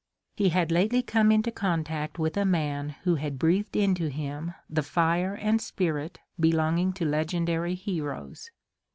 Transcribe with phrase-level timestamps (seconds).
[0.35, 4.81] He had lately come into contact with a man who had breathed into him the
[4.81, 8.49] fire and spirit belonging to legendary heroes.